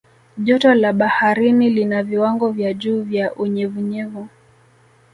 [0.37, 4.27] joto la baharini lina viwango vya juu vya unyevunyevu